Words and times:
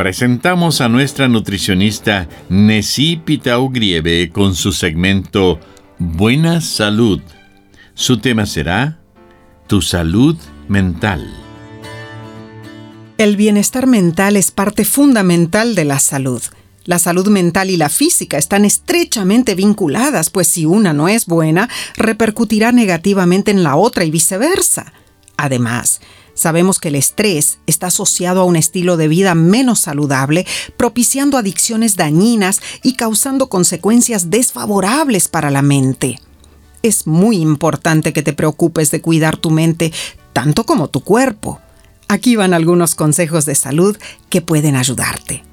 presentamos 0.00 0.80
a 0.80 0.88
nuestra 0.88 1.28
nutricionista 1.28 2.26
Nessie 2.48 3.18
Pitau 3.18 3.68
Grieve 3.68 4.30
con 4.30 4.54
su 4.54 4.72
segmento 4.72 5.60
Buena 5.98 6.62
Salud. 6.62 7.20
Su 7.92 8.18
tema 8.18 8.46
será 8.46 8.98
Tu 9.66 9.82
salud 9.82 10.38
mental. 10.68 11.30
El 13.18 13.36
bienestar 13.36 13.86
mental 13.86 14.36
es 14.36 14.50
parte 14.50 14.86
fundamental 14.86 15.74
de 15.74 15.84
la 15.84 15.98
salud. 15.98 16.40
La 16.86 16.98
salud 16.98 17.28
mental 17.28 17.68
y 17.68 17.76
la 17.76 17.90
física 17.90 18.38
están 18.38 18.64
estrechamente 18.64 19.54
vinculadas, 19.54 20.30
pues 20.30 20.48
si 20.48 20.64
una 20.64 20.94
no 20.94 21.08
es 21.08 21.26
buena, 21.26 21.68
repercutirá 21.98 22.72
negativamente 22.72 23.50
en 23.50 23.62
la 23.62 23.76
otra 23.76 24.04
y 24.04 24.10
viceversa. 24.10 24.94
Además, 25.36 26.00
Sabemos 26.34 26.78
que 26.78 26.88
el 26.88 26.94
estrés 26.94 27.58
está 27.66 27.88
asociado 27.88 28.40
a 28.40 28.44
un 28.44 28.56
estilo 28.56 28.96
de 28.96 29.08
vida 29.08 29.34
menos 29.34 29.80
saludable, 29.80 30.46
propiciando 30.76 31.36
adicciones 31.36 31.96
dañinas 31.96 32.60
y 32.82 32.94
causando 32.94 33.48
consecuencias 33.48 34.30
desfavorables 34.30 35.28
para 35.28 35.50
la 35.50 35.62
mente. 35.62 36.20
Es 36.82 37.06
muy 37.06 37.36
importante 37.36 38.12
que 38.12 38.22
te 38.22 38.32
preocupes 38.32 38.90
de 38.90 39.00
cuidar 39.00 39.36
tu 39.36 39.50
mente 39.50 39.92
tanto 40.32 40.64
como 40.64 40.88
tu 40.88 41.02
cuerpo. 41.02 41.60
Aquí 42.08 42.36
van 42.36 42.54
algunos 42.54 42.94
consejos 42.94 43.44
de 43.44 43.54
salud 43.54 43.96
que 44.30 44.40
pueden 44.40 44.76
ayudarte. 44.76 45.44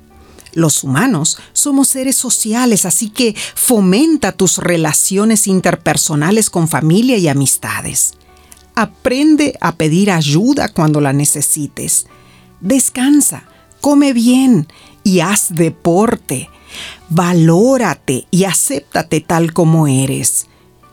Los 0.53 0.83
humanos 0.83 1.38
somos 1.53 1.89
seres 1.89 2.16
sociales, 2.16 2.86
así 2.86 3.09
que 3.09 3.36
fomenta 3.53 4.32
tus 4.32 4.58
relaciones 4.58 5.45
interpersonales 5.45 6.49
con 6.49 6.67
familia 6.67 7.17
y 7.17 7.27
amistades. 7.27 8.17
Aprende 8.80 9.58
a 9.60 9.71
pedir 9.71 10.11
ayuda 10.11 10.70
cuando 10.70 11.02
la 11.02 11.11
necesites. 11.11 12.05
Descansa, 12.61 13.45
come 13.82 14.14
bien 14.14 14.67
y 15.04 15.21
haz 15.21 15.48
deporte. 15.49 16.48
Valórate 17.10 18.27
y 18.30 18.43
acéptate 18.43 19.20
tal 19.20 19.52
como 19.52 19.88
eres. 19.88 20.45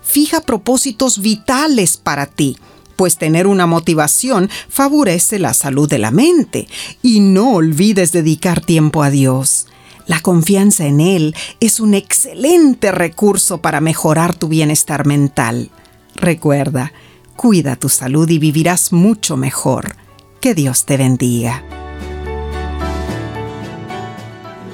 Fija 0.03 0.41
propósitos 0.41 1.19
vitales 1.19 1.99
para 1.99 2.25
ti, 2.25 2.57
pues 2.97 3.19
tener 3.19 3.47
una 3.47 3.67
motivación 3.67 4.49
favorece 4.71 5.39
la 5.39 5.53
salud 5.53 5.87
de 5.87 5.99
la 5.99 6.11
mente. 6.11 6.67
Y 7.03 7.21
no 7.21 7.53
olvides 7.53 8.13
dedicar 8.13 8.63
tiempo 8.63 9.03
a 9.03 9.11
Dios. 9.11 9.67
La 10.07 10.21
confianza 10.21 10.87
en 10.87 11.01
Él 11.01 11.37
es 11.61 11.81
un 11.81 11.93
excelente 11.93 12.93
recurso 12.93 13.59
para 13.61 13.83
mejorar 13.83 14.35
tu 14.35 14.49
bienestar 14.49 15.05
mental. 15.05 15.71
Recuerda, 16.15 16.95
Cuida 17.37 17.77
tu 17.77 17.89
salud 17.89 18.29
y 18.31 18.39
vivirás 18.39 18.93
mucho 18.93 19.37
mejor. 19.37 19.97
Que 20.41 20.55
Dios 20.55 20.85
te 20.85 20.97
bendiga. 20.97 21.63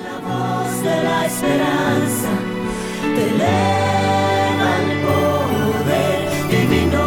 La 0.03 0.19
voz 0.21 0.83
de 0.83 1.03
la 1.03 1.27
esperanza 1.27 2.29
te 3.15 3.29
eleva 3.31 4.79
el 4.79 5.01
poder 5.07 6.29
divino. 6.51 7.05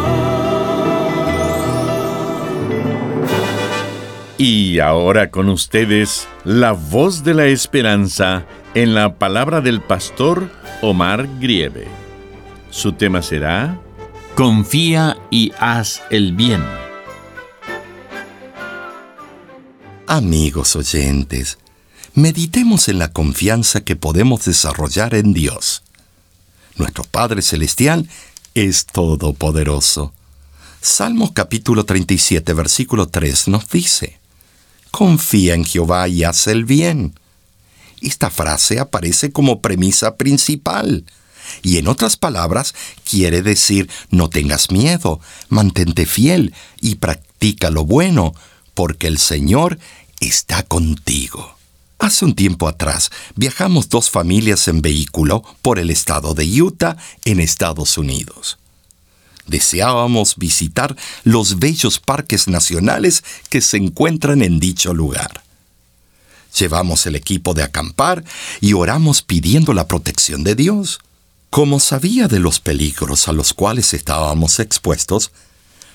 Y 4.38 4.80
ahora 4.80 5.30
con 5.30 5.48
ustedes, 5.48 6.26
la 6.44 6.72
voz 6.72 7.22
de 7.22 7.34
la 7.34 7.46
esperanza 7.46 8.44
en 8.74 8.94
la 8.94 9.14
palabra 9.14 9.60
del 9.60 9.80
pastor 9.80 10.50
Omar 10.82 11.28
Grieve. 11.38 11.86
Su 12.70 12.92
tema 12.92 13.22
será 13.22 13.78
Confía 14.36 15.16
y 15.30 15.52
haz 15.60 16.02
el 16.10 16.32
bien. 16.32 16.60
Amigos 20.08 20.74
oyentes, 20.74 21.56
meditemos 22.14 22.88
en 22.88 22.98
la 22.98 23.12
confianza 23.12 23.82
que 23.82 23.94
podemos 23.94 24.44
desarrollar 24.44 25.14
en 25.14 25.34
Dios. 25.34 25.84
Nuestro 26.74 27.04
Padre 27.04 27.42
Celestial 27.42 28.08
es 28.54 28.86
todopoderoso. 28.86 30.12
Salmos 30.80 31.30
capítulo 31.30 31.84
37, 31.84 32.54
versículo 32.54 33.06
3 33.06 33.46
nos 33.46 33.68
dice, 33.68 34.18
Confía 34.90 35.54
en 35.54 35.64
Jehová 35.64 36.08
y 36.08 36.24
haz 36.24 36.48
el 36.48 36.64
bien. 36.64 37.14
Esta 38.00 38.30
frase 38.30 38.80
aparece 38.80 39.30
como 39.30 39.62
premisa 39.62 40.16
principal 40.16 41.04
y 41.62 41.78
en 41.78 41.88
otras 41.88 42.16
palabras, 42.16 42.74
quiere 43.08 43.42
decir 43.42 43.90
no 44.10 44.28
tengas 44.28 44.70
miedo, 44.70 45.20
mantente 45.48 46.06
fiel 46.06 46.54
y 46.80 46.96
practica 46.96 47.70
lo 47.70 47.84
bueno, 47.84 48.34
porque 48.74 49.06
el 49.06 49.18
Señor 49.18 49.78
está 50.20 50.62
contigo. 50.62 51.56
Hace 51.98 52.24
un 52.24 52.34
tiempo 52.34 52.68
atrás 52.68 53.10
viajamos 53.34 53.88
dos 53.88 54.10
familias 54.10 54.68
en 54.68 54.82
vehículo 54.82 55.42
por 55.62 55.78
el 55.78 55.90
estado 55.90 56.34
de 56.34 56.60
Utah, 56.60 56.96
en 57.24 57.40
Estados 57.40 57.96
Unidos. 57.96 58.58
Deseábamos 59.46 60.36
visitar 60.36 60.96
los 61.22 61.58
bellos 61.58 62.00
parques 62.00 62.48
nacionales 62.48 63.22
que 63.50 63.60
se 63.60 63.76
encuentran 63.76 64.42
en 64.42 64.58
dicho 64.58 64.94
lugar. 64.94 65.42
Llevamos 66.58 67.06
el 67.06 67.16
equipo 67.16 67.52
de 67.52 67.62
acampar 67.62 68.24
y 68.60 68.72
oramos 68.72 69.22
pidiendo 69.22 69.74
la 69.74 69.86
protección 69.88 70.44
de 70.44 70.54
Dios. 70.54 71.00
Como 71.54 71.78
sabía 71.78 72.26
de 72.26 72.40
los 72.40 72.58
peligros 72.58 73.28
a 73.28 73.32
los 73.32 73.54
cuales 73.54 73.94
estábamos 73.94 74.58
expuestos, 74.58 75.30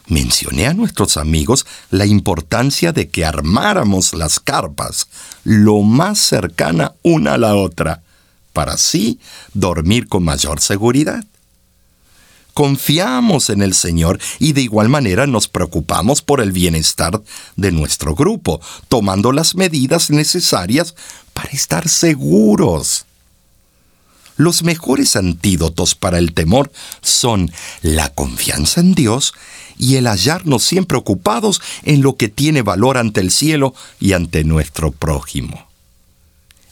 mencioné 0.07 0.67
a 0.67 0.73
nuestros 0.73 1.17
amigos 1.17 1.65
la 1.89 2.05
importancia 2.05 2.93
de 2.93 3.09
que 3.09 3.25
armáramos 3.25 4.13
las 4.13 4.39
carpas 4.39 5.09
lo 5.43 5.81
más 5.81 6.17
cercana 6.17 6.93
una 7.03 7.33
a 7.33 7.37
la 7.37 7.55
otra, 7.55 8.03
para 8.53 8.75
así 8.75 9.19
dormir 9.53 10.07
con 10.07 10.23
mayor 10.23 10.61
seguridad. 10.61 11.25
Confiamos 12.53 13.49
en 13.49 13.61
el 13.61 13.73
Señor 13.73 14.17
y 14.39 14.53
de 14.53 14.61
igual 14.61 14.87
manera 14.87 15.27
nos 15.27 15.49
preocupamos 15.49 16.21
por 16.21 16.39
el 16.39 16.53
bienestar 16.53 17.21
de 17.57 17.73
nuestro 17.73 18.15
grupo, 18.15 18.61
tomando 18.87 19.33
las 19.33 19.55
medidas 19.55 20.09
necesarias 20.09 20.95
para 21.33 21.49
estar 21.49 21.89
seguros. 21.89 23.07
Los 24.39 24.63
mejores 24.63 25.17
antídotos 25.17 25.95
para 25.95 26.17
el 26.17 26.31
temor 26.33 26.71
son 27.01 27.51
la 27.81 28.07
confianza 28.07 28.79
en 28.79 28.93
Dios 28.93 29.33
y 29.77 29.97
el 29.97 30.07
hallarnos 30.07 30.63
siempre 30.63 30.97
ocupados 30.97 31.61
en 31.83 32.01
lo 32.01 32.15
que 32.15 32.29
tiene 32.29 32.61
valor 32.61 32.97
ante 32.97 33.19
el 33.19 33.31
cielo 33.31 33.75
y 33.99 34.13
ante 34.13 34.45
nuestro 34.45 34.91
prójimo. 34.91 35.67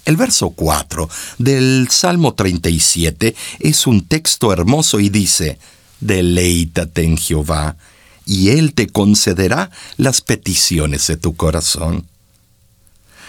El 0.06 0.16
verso 0.16 0.52
4 0.52 1.10
del 1.40 1.90
Salmo 1.92 2.36
37 2.36 3.36
es 3.60 3.86
un 3.86 4.08
texto 4.08 4.54
hermoso 4.54 5.02
y 5.02 5.10
dice, 5.10 5.60
Deleítate 6.00 7.04
en 7.04 7.18
Jehová, 7.18 7.75
y 8.25 8.52
Él 8.52 8.75
te 8.75 8.88
concederá 8.88 9.72
las 9.98 10.22
peticiones 10.22 11.06
de 11.08 11.18
tu 11.18 11.36
corazón. 11.36 12.08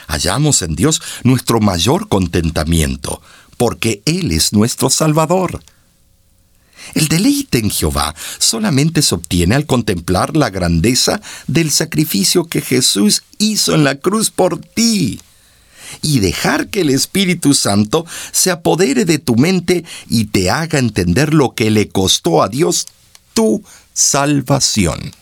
Hallamos 0.07 0.63
en 0.63 0.77
Dios 0.77 1.03
nuestro 1.25 1.59
mayor 1.59 2.09
contentamiento, 2.09 3.21
porque 3.59 4.01
Él 4.07 4.33
es 4.33 4.55
nuestro 4.55 4.89
Salvador. 4.89 5.63
El 6.95 7.09
deleite 7.09 7.59
en 7.59 7.71
Jehová 7.71 8.15
solamente 8.39 9.03
se 9.03 9.15
obtiene 9.15 9.55
al 9.55 9.67
contemplar 9.67 10.37
la 10.37 10.49
grandeza 10.49 11.21
del 11.47 11.71
sacrificio 11.71 12.45
que 12.45 12.63
Jesús 12.63 13.25
hizo 13.37 13.75
en 13.75 13.85
la 13.85 13.97
cruz 13.97 14.31
por 14.31 14.59
ti 14.59 15.21
y 16.03 16.21
dejar 16.21 16.69
que 16.69 16.83
el 16.83 16.91
Espíritu 16.91 17.55
Santo 17.55 18.07
se 18.33 18.51
apodere 18.51 19.05
de 19.05 19.19
tu 19.19 19.37
mente 19.37 19.85
y 20.09 20.27
te 20.27 20.51
haga 20.51 20.79
entender 20.79 21.35
lo 21.35 21.55
que 21.55 21.71
le 21.71 21.89
costó 21.89 22.43
a 22.43 22.49
Dios 22.49 22.87
tu 23.35 23.63
salvación. 23.93 25.13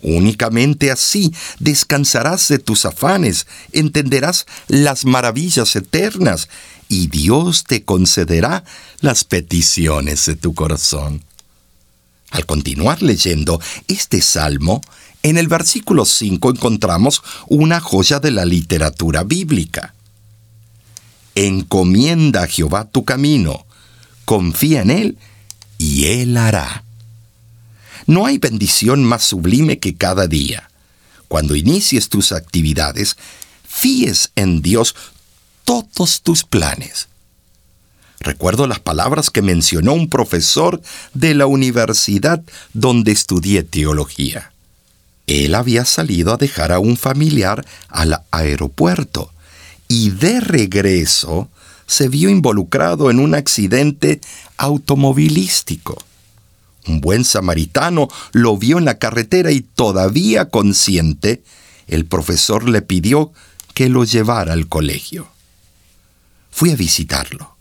Únicamente 0.00 0.92
así 0.92 1.32
descansarás 1.58 2.46
de 2.48 2.60
tus 2.60 2.84
afanes, 2.84 3.46
entenderás 3.72 4.46
las 4.68 5.04
maravillas 5.04 5.74
eternas 5.74 6.48
y 6.88 7.08
Dios 7.08 7.64
te 7.64 7.84
concederá 7.84 8.64
las 9.00 9.24
peticiones 9.24 10.26
de 10.26 10.36
tu 10.36 10.54
corazón. 10.54 11.22
Al 12.30 12.46
continuar 12.46 13.02
leyendo 13.02 13.60
este 13.86 14.20
salmo, 14.22 14.80
en 15.22 15.38
el 15.38 15.48
versículo 15.48 16.04
5 16.04 16.50
encontramos 16.50 17.22
una 17.48 17.80
joya 17.80 18.20
de 18.20 18.30
la 18.30 18.44
literatura 18.44 19.24
bíblica. 19.24 19.94
Encomienda 21.34 22.44
a 22.44 22.46
Jehová 22.46 22.84
tu 22.84 23.04
camino, 23.04 23.66
confía 24.24 24.82
en 24.82 24.90
Él 24.90 25.18
y 25.78 26.06
Él 26.06 26.36
hará. 26.36 26.84
No 28.06 28.26
hay 28.26 28.38
bendición 28.38 29.04
más 29.04 29.22
sublime 29.24 29.78
que 29.78 29.94
cada 29.94 30.26
día. 30.26 30.70
Cuando 31.28 31.54
inicies 31.54 32.08
tus 32.08 32.32
actividades, 32.32 33.16
fíes 33.66 34.30
en 34.34 34.62
Dios 34.62 34.94
todos 35.68 36.22
tus 36.22 36.44
planes. 36.44 37.08
Recuerdo 38.20 38.66
las 38.66 38.80
palabras 38.80 39.28
que 39.28 39.42
mencionó 39.42 39.92
un 39.92 40.08
profesor 40.08 40.80
de 41.12 41.34
la 41.34 41.44
universidad 41.44 42.42
donde 42.72 43.12
estudié 43.12 43.64
teología. 43.64 44.50
Él 45.26 45.54
había 45.54 45.84
salido 45.84 46.32
a 46.32 46.38
dejar 46.38 46.72
a 46.72 46.78
un 46.78 46.96
familiar 46.96 47.66
al 47.90 48.18
aeropuerto 48.30 49.30
y 49.88 50.08
de 50.08 50.40
regreso 50.40 51.50
se 51.86 52.08
vio 52.08 52.30
involucrado 52.30 53.10
en 53.10 53.20
un 53.20 53.34
accidente 53.34 54.22
automovilístico. 54.56 55.98
Un 56.86 57.02
buen 57.02 57.26
samaritano 57.26 58.08
lo 58.32 58.56
vio 58.56 58.78
en 58.78 58.86
la 58.86 58.98
carretera 58.98 59.52
y 59.52 59.60
todavía 59.60 60.48
consciente, 60.48 61.42
el 61.88 62.06
profesor 62.06 62.66
le 62.66 62.80
pidió 62.80 63.32
que 63.74 63.90
lo 63.90 64.04
llevara 64.04 64.54
al 64.54 64.66
colegio. 64.66 65.28
Fui 66.58 66.72
a 66.72 66.74
visitarlo. 66.74 67.56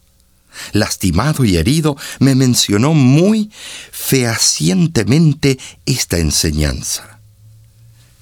Lastimado 0.72 1.46
y 1.46 1.56
herido, 1.56 1.96
me 2.18 2.34
mencionó 2.34 2.96
muy 2.96 3.52
fehacientemente 3.92 5.60
esta 5.86 6.18
enseñanza. 6.18 7.20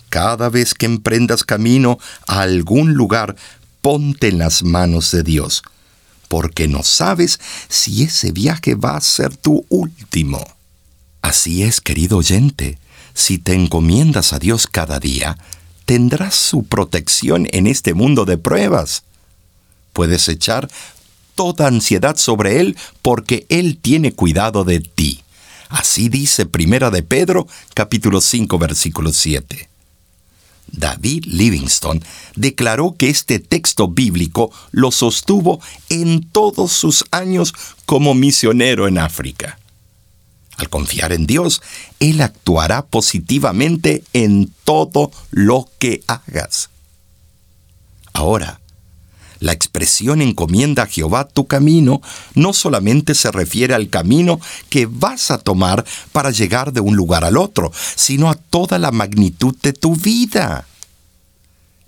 Cada 0.09 0.49
vez 0.49 0.73
que 0.73 0.85
emprendas 0.85 1.45
camino 1.45 1.97
a 2.27 2.41
algún 2.41 2.93
lugar, 2.93 3.37
ponte 3.79 4.27
en 4.27 4.37
las 4.37 4.63
manos 4.63 5.11
de 5.11 5.23
Dios, 5.23 5.63
porque 6.27 6.67
no 6.67 6.83
sabes 6.83 7.39
si 7.69 8.03
ese 8.03 8.33
viaje 8.33 8.75
va 8.75 8.97
a 8.97 9.01
ser 9.01 9.37
tu 9.37 9.65
último. 9.69 10.45
Así 11.21 11.63
es, 11.63 11.79
querido 11.79 12.17
oyente, 12.17 12.79
si 13.13 13.37
te 13.37 13.53
encomiendas 13.53 14.33
a 14.33 14.39
Dios 14.39 14.67
cada 14.67 14.99
día, 14.99 15.37
tendrás 15.85 16.35
su 16.35 16.65
protección 16.65 17.47
en 17.51 17.65
este 17.65 17.93
mundo 17.93 18.25
de 18.25 18.37
pruebas. 18.37 19.03
Puedes 19.95 20.27
echar 20.27 20.69
toda 21.35 21.67
ansiedad 21.67 22.17
sobre 22.17 22.59
Él 22.59 22.75
porque 23.01 23.45
Él 23.47 23.77
tiene 23.81 24.11
cuidado 24.11 24.65
de 24.65 24.81
ti. 24.81 25.23
Así 25.69 26.09
dice 26.09 26.45
Primera 26.45 26.91
de 26.91 27.01
Pedro, 27.01 27.47
capítulo 27.73 28.19
5, 28.19 28.59
versículo 28.59 29.13
7. 29.13 29.69
David 30.67 31.23
Livingstone 31.27 32.01
declaró 32.35 32.95
que 32.97 33.09
este 33.09 33.39
texto 33.39 33.87
bíblico 33.87 34.51
lo 34.71 34.91
sostuvo 34.91 35.61
en 35.87 36.29
todos 36.29 36.73
sus 36.73 37.05
años 37.11 37.53
como 37.85 38.13
misionero 38.15 38.89
en 38.89 38.97
África. 38.97 39.59
Al 40.57 40.69
confiar 40.69 41.13
en 41.13 41.25
Dios, 41.25 41.61
Él 42.01 42.19
actuará 42.19 42.85
positivamente 42.85 44.03
en 44.11 44.51
todo 44.65 45.09
lo 45.31 45.69
que 45.79 46.03
hagas. 46.07 46.69
Ahora, 48.11 48.59
la 49.39 49.51
expresión 49.51 50.21
encomienda 50.21 50.83
a 50.83 50.87
Jehová 50.87 51.27
tu 51.27 51.47
camino 51.47 52.01
no 52.33 52.53
solamente 52.53 53.15
se 53.15 53.31
refiere 53.31 53.73
al 53.73 53.89
camino 53.89 54.39
que 54.69 54.85
vas 54.85 55.31
a 55.31 55.37
tomar 55.37 55.85
para 56.11 56.31
llegar 56.31 56.73
de 56.73 56.81
un 56.81 56.95
lugar 56.95 57.23
al 57.23 57.37
otro, 57.37 57.71
sino 57.95 58.29
a 58.29 58.35
toda 58.35 58.79
la 58.79 58.91
magnitud 58.91 59.55
de 59.61 59.73
tu 59.73 59.95
vida. 59.95 60.65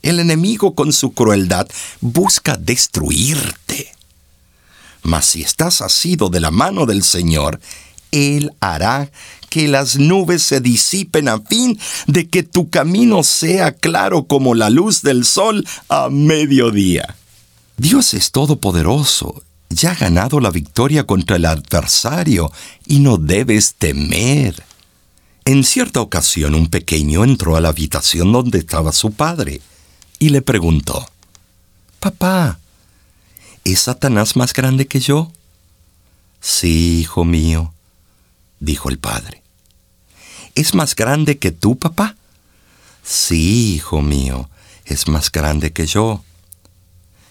El 0.01 0.19
enemigo 0.19 0.75
con 0.75 0.93
su 0.93 1.13
crueldad 1.13 1.67
busca 2.01 2.55
destruirte. 2.55 3.91
Mas 5.03 5.25
si 5.25 5.41
estás 5.41 5.81
asido 5.81 6.29
de 6.29 6.39
la 6.39 6.51
mano 6.51 6.85
del 6.85 7.03
Señor, 7.03 7.59
él 8.11 8.51
hará 8.59 9.09
que 9.49 9.67
las 9.67 9.97
nubes 9.97 10.43
se 10.43 10.61
disipen 10.61 11.27
a 11.27 11.39
fin 11.39 11.79
de 12.07 12.27
que 12.27 12.43
tu 12.43 12.69
camino 12.69 13.23
sea 13.23 13.71
claro 13.71 14.25
como 14.25 14.55
la 14.55 14.69
luz 14.69 15.01
del 15.01 15.25
sol 15.25 15.65
a 15.89 16.09
mediodía. 16.09 17.15
Dios 17.77 18.15
es 18.15 18.31
todopoderoso, 18.31 19.43
ya 19.69 19.91
ha 19.91 19.95
ganado 19.95 20.39
la 20.39 20.49
victoria 20.49 21.05
contra 21.05 21.35
el 21.35 21.45
adversario 21.45 22.51
y 22.87 22.99
no 22.99 23.17
debes 23.17 23.75
temer. 23.75 24.63
En 25.45 25.63
cierta 25.63 26.01
ocasión 26.01 26.55
un 26.55 26.67
pequeño 26.69 27.23
entró 27.23 27.55
a 27.55 27.61
la 27.61 27.69
habitación 27.69 28.31
donde 28.31 28.57
estaba 28.57 28.91
su 28.91 29.11
padre 29.11 29.61
y 30.17 30.29
le 30.29 30.41
preguntó, 30.41 31.07
Papá, 31.99 32.59
¿es 33.63 33.81
Satanás 33.81 34.35
más 34.35 34.53
grande 34.53 34.87
que 34.87 34.99
yo? 34.99 35.31
Sí, 36.41 36.99
hijo 37.01 37.25
mío, 37.25 37.73
dijo 38.59 38.89
el 38.89 38.97
padre. 38.97 39.43
¿Es 40.55 40.73
más 40.73 40.95
grande 40.95 41.37
que 41.37 41.51
tú, 41.51 41.77
papá? 41.77 42.15
Sí, 43.03 43.75
hijo 43.75 44.01
mío, 44.01 44.49
es 44.85 45.07
más 45.07 45.31
grande 45.31 45.71
que 45.71 45.85
yo. 45.85 46.23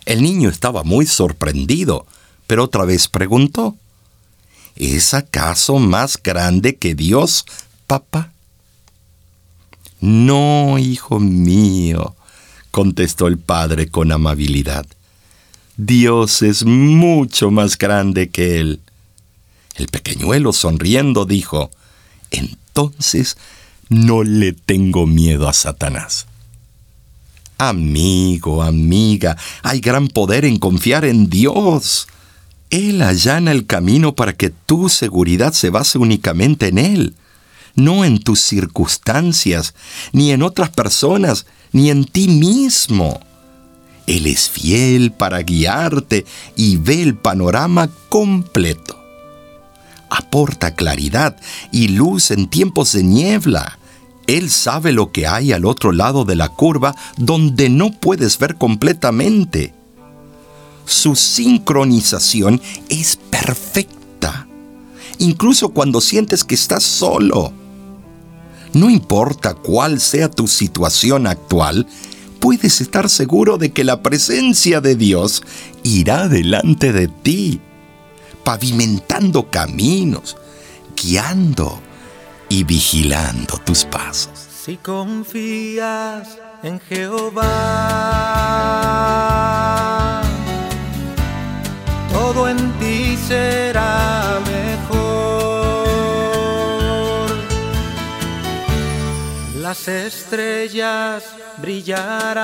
El 0.07 0.23
niño 0.23 0.49
estaba 0.49 0.85
muy 0.85 1.05
sorprendido, 1.05 2.07
pero 2.47 2.65
otra 2.65 2.85
vez 2.85 3.09
preguntó, 3.09 3.77
¿Es 4.77 5.15
acaso 5.15 5.79
más 5.79 6.23
grande 6.23 6.77
que 6.77 6.95
Dios, 6.95 7.47
papá? 7.87 8.33
No, 10.01 10.79
hijo 10.79 11.19
mío, 11.19 12.15
contestó 12.71 13.27
el 13.27 13.39
padre 13.39 13.89
con 13.89 14.13
amabilidad. 14.13 14.87
Dios 15.79 16.43
es 16.43 16.65
mucho 16.65 17.51
más 17.51 17.79
grande 17.79 18.29
que 18.29 18.61
él. 18.61 18.81
El 19.77 19.89
pequeñuelo 19.89 20.53
sonriendo 20.53 21.25
dijo, 21.25 21.71
entonces 22.31 23.39
no 23.89 24.23
le 24.25 24.53
tengo 24.53 25.07
miedo 25.07 25.49
a 25.49 25.55
Satanás. 25.55 26.27
Amigo, 27.59 28.63
amiga, 28.63 29.37
hay 29.63 29.81
gran 29.81 30.09
poder 30.09 30.45
en 30.45 30.59
confiar 30.59 31.05
en 31.05 31.31
Dios. 31.31 32.07
Él 32.71 33.01
allana 33.01 33.53
el 33.53 33.67
camino 33.67 34.15
para 34.15 34.35
que 34.35 34.51
tu 34.51 34.89
seguridad 34.89 35.53
se 35.53 35.71
base 35.71 35.99
únicamente 35.99 36.69
en 36.69 36.79
Él, 36.79 37.15
no 37.75 38.05
en 38.05 38.19
tus 38.19 38.41
circunstancias, 38.41 39.75
ni 40.13 40.33
en 40.33 40.43
otras 40.43 40.71
personas, 40.71 41.47
ni 41.73 41.91
en 41.91 42.05
ti 42.05 42.29
mismo. 42.29 43.21
Él 44.07 44.27
es 44.27 44.51
fiel 44.51 45.13
para 45.13 45.43
guiarte 45.43 46.27
y 46.57 46.77
ve 46.77 47.03
el 47.03 47.17
panorama 47.17 47.89
completo 48.09 49.07
aporta 50.11 50.75
claridad 50.75 51.37
y 51.73 51.89
luz 51.89 52.31
en 52.31 52.49
tiempos 52.49 52.93
de 52.93 53.03
niebla. 53.03 53.79
Él 54.27 54.51
sabe 54.51 54.93
lo 54.93 55.13
que 55.13 55.27
hay 55.27 55.53
al 55.53 55.65
otro 55.65 55.93
lado 55.93 56.25
de 56.25 56.37
la 56.37 56.49
curva 56.49 56.95
donde 57.17 57.69
no 57.69 57.93
puedes 57.93 58.39
ver 58.39 58.57
completamente. 58.57 59.73
Su 60.85 61.17
sincronización 61.17 62.61
es 62.89 63.17
perfecta, 63.17 64.47
incluso 65.19 65.71
cuando 65.71 66.01
sientes 66.01 66.45
que 66.45 66.55
estás 66.55 66.83
solo. 66.83 67.53
No 68.73 68.91
importa 68.91 69.55
cuál 69.55 70.01
sea 70.01 70.31
tu 70.31 70.47
situación 70.47 71.27
actual, 71.27 71.87
puedes 72.41 72.81
estar 72.81 73.09
seguro 73.09 73.59
de 73.59 73.73
que 73.73 73.85
la 73.85 74.03
presencia 74.03 74.81
de 74.81 74.97
Dios 74.97 75.43
irá 75.83 76.29
delante 76.29 76.93
de 76.93 77.09
ti 77.09 77.61
pavimentando 78.47 79.51
caminos, 79.51 80.37
guiando 80.95 81.81
y 82.57 82.65
vigilando 82.65 83.59
tus 83.67 83.85
pasos. 83.85 84.31
Si 84.65 84.79
confías 84.79 86.39
en 86.63 86.81
Jehová, 86.81 87.43
será 93.29 94.41
mejor. 94.55 95.37
Las 99.57 99.89
estrellas 99.89 101.25
brillarán 101.59 102.37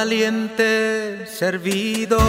valiente 0.00 1.26
servidor, 1.26 2.22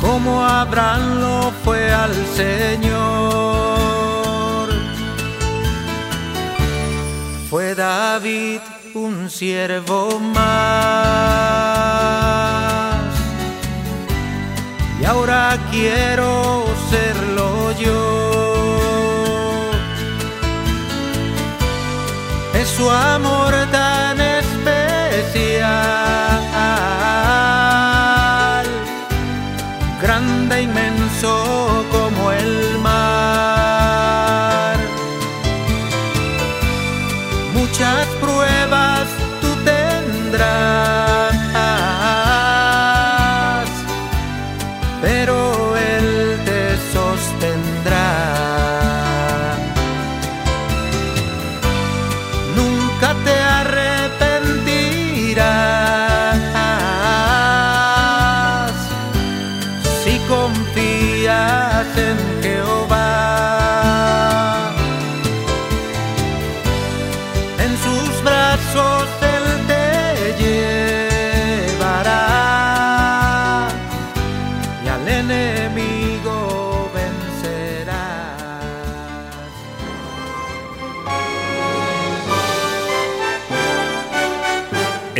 como 0.00 0.44
Abraham 0.44 1.20
lo 1.20 1.52
fue 1.62 1.92
al 1.92 2.12
Señor. 2.40 3.38
Fue 7.48 7.76
David 7.76 8.60
un 8.94 9.30
siervo 9.30 10.18
más, 10.18 10.64
y 15.00 15.04
ahora 15.04 15.56
quiero 15.70 16.43
su 22.76 22.90
amor 22.90 23.54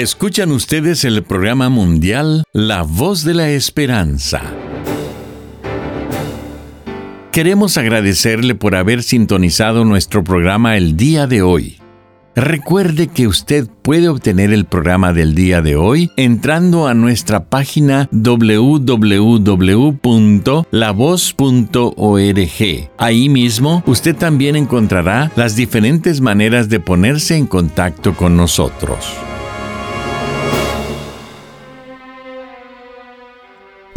Escuchan 0.04 0.52
ustedes 0.52 1.02
el 1.06 1.22
programa 1.22 1.70
mundial 1.70 2.44
La 2.52 2.82
Voz 2.82 3.24
de 3.24 3.32
la 3.32 3.48
Esperanza. 3.48 4.42
Queremos 7.32 7.78
agradecerle 7.78 8.54
por 8.54 8.74
haber 8.74 9.02
sintonizado 9.02 9.86
nuestro 9.86 10.22
programa 10.22 10.76
el 10.76 10.98
día 10.98 11.26
de 11.26 11.40
hoy. 11.40 11.78
Recuerde 12.36 13.06
que 13.06 13.26
usted 13.26 13.66
puede 13.80 14.10
obtener 14.10 14.52
el 14.52 14.66
programa 14.66 15.14
del 15.14 15.34
día 15.34 15.62
de 15.62 15.76
hoy 15.76 16.10
entrando 16.18 16.86
a 16.86 16.92
nuestra 16.92 17.46
página 17.46 18.06
www.lavoz.org. 18.12 18.90
Ahí 22.98 23.28
mismo 23.30 23.82
usted 23.86 24.14
también 24.14 24.56
encontrará 24.56 25.32
las 25.34 25.56
diferentes 25.56 26.20
maneras 26.20 26.68
de 26.68 26.80
ponerse 26.80 27.38
en 27.38 27.46
contacto 27.46 28.12
con 28.14 28.36
nosotros. 28.36 29.06